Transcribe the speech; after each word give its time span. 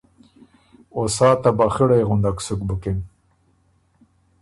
او 0.95 1.03
سا 1.15 1.29
طبع 1.43 1.67
خِړئ 1.75 2.01
غندک 2.09 2.37
سُک 2.45 2.59
بُکِن۔ 2.67 2.97